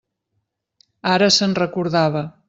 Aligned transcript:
Ara 1.11 1.27
se'n 1.35 1.53
recordava. 1.59 2.25